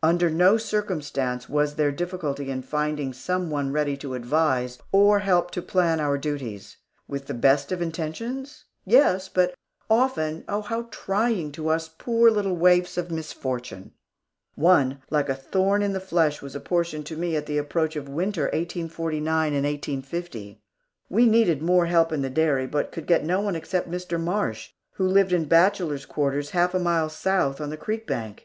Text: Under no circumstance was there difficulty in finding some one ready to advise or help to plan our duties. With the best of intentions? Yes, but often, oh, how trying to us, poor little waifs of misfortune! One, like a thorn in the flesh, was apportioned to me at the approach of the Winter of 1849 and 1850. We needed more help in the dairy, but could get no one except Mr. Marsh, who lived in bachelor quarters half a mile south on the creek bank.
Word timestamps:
Under 0.00 0.30
no 0.30 0.56
circumstance 0.58 1.48
was 1.48 1.74
there 1.74 1.90
difficulty 1.90 2.52
in 2.52 2.62
finding 2.62 3.12
some 3.12 3.50
one 3.50 3.72
ready 3.72 3.96
to 3.96 4.14
advise 4.14 4.78
or 4.92 5.18
help 5.18 5.50
to 5.50 5.60
plan 5.60 5.98
our 5.98 6.16
duties. 6.16 6.76
With 7.08 7.26
the 7.26 7.34
best 7.34 7.72
of 7.72 7.82
intentions? 7.82 8.66
Yes, 8.84 9.28
but 9.28 9.54
often, 9.90 10.44
oh, 10.48 10.60
how 10.60 10.82
trying 10.92 11.50
to 11.50 11.66
us, 11.68 11.88
poor 11.88 12.30
little 12.30 12.54
waifs 12.56 12.96
of 12.96 13.10
misfortune! 13.10 13.90
One, 14.54 15.02
like 15.10 15.28
a 15.28 15.34
thorn 15.34 15.82
in 15.82 15.94
the 15.94 15.98
flesh, 15.98 16.40
was 16.40 16.54
apportioned 16.54 17.06
to 17.06 17.16
me 17.16 17.34
at 17.34 17.46
the 17.46 17.58
approach 17.58 17.96
of 17.96 18.04
the 18.04 18.12
Winter 18.12 18.42
of 18.46 18.52
1849 18.54 19.46
and 19.52 19.64
1850. 19.66 20.60
We 21.08 21.26
needed 21.26 21.60
more 21.60 21.86
help 21.86 22.12
in 22.12 22.22
the 22.22 22.30
dairy, 22.30 22.68
but 22.68 22.92
could 22.92 23.08
get 23.08 23.24
no 23.24 23.40
one 23.40 23.56
except 23.56 23.90
Mr. 23.90 24.22
Marsh, 24.22 24.68
who 24.92 25.08
lived 25.08 25.32
in 25.32 25.46
bachelor 25.46 25.98
quarters 25.98 26.50
half 26.50 26.72
a 26.72 26.78
mile 26.78 27.08
south 27.08 27.60
on 27.60 27.70
the 27.70 27.76
creek 27.76 28.06
bank. 28.06 28.44